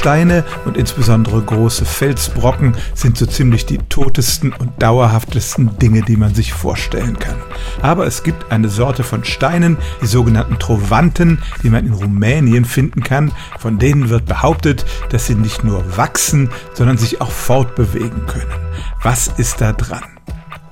[0.00, 6.34] Steine und insbesondere große Felsbrocken sind so ziemlich die totesten und dauerhaftesten Dinge, die man
[6.34, 7.36] sich vorstellen kann.
[7.82, 13.02] Aber es gibt eine Sorte von Steinen, die sogenannten Trovanten, die man in Rumänien finden
[13.02, 13.32] kann.
[13.58, 18.54] Von denen wird behauptet, dass sie nicht nur wachsen, sondern sich auch fortbewegen können.
[19.02, 20.04] Was ist da dran?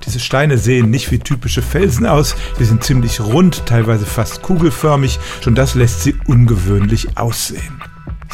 [0.07, 5.19] Diese Steine sehen nicht wie typische Felsen aus, sie sind ziemlich rund, teilweise fast kugelförmig,
[5.43, 7.79] schon das lässt sie ungewöhnlich aussehen.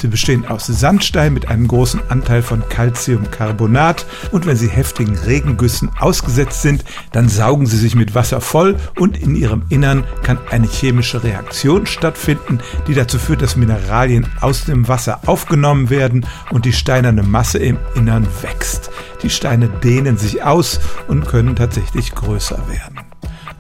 [0.05, 5.89] Sie bestehen aus Sandstein mit einem großen Anteil von Calciumcarbonat und wenn sie heftigen Regengüssen
[5.99, 10.67] ausgesetzt sind, dann saugen sie sich mit Wasser voll und in ihrem Innern kann eine
[10.67, 16.73] chemische Reaktion stattfinden, die dazu führt, dass Mineralien aus dem Wasser aufgenommen werden und die
[16.73, 18.91] steinerne Masse im Innern wächst.
[19.23, 22.99] Die Steine dehnen sich aus und können tatsächlich größer werden.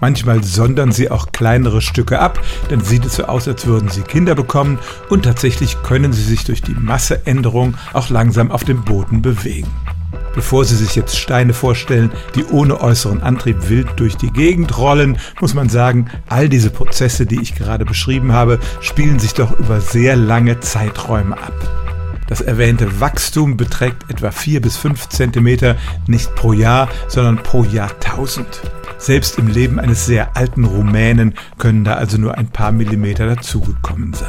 [0.01, 4.01] Manchmal sondern sie auch kleinere Stücke ab, dann sieht es so aus, als würden sie
[4.01, 9.21] Kinder bekommen und tatsächlich können sie sich durch die Masseänderung auch langsam auf dem Boden
[9.21, 9.71] bewegen.
[10.33, 15.17] Bevor Sie sich jetzt Steine vorstellen, die ohne äußeren Antrieb wild durch die Gegend rollen,
[15.39, 19.79] muss man sagen, all diese Prozesse, die ich gerade beschrieben habe, spielen sich doch über
[19.79, 21.53] sehr lange Zeiträume ab.
[22.27, 25.77] Das erwähnte Wachstum beträgt etwa 4 bis 5 Zentimeter
[26.07, 28.61] nicht pro Jahr, sondern pro Jahrtausend.
[29.05, 34.15] Selbst im Leben eines sehr alten Rumänen können da also nur ein paar Millimeter dazugekommen
[34.15, 34.27] sein.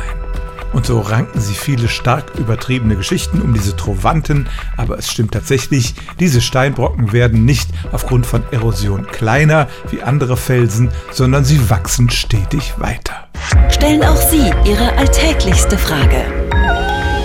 [0.74, 5.94] Und so ranken sie viele stark übertriebene Geschichten um diese Trovanten, aber es stimmt tatsächlich,
[6.20, 12.74] diese Steinbrocken werden nicht aufgrund von Erosion kleiner wie andere Felsen, sondern sie wachsen stetig
[12.77, 13.28] weiter.
[13.70, 16.22] Stellen auch Sie Ihre alltäglichste Frage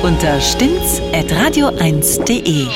[0.03, 2.67] unter stimmtz.radio1.de.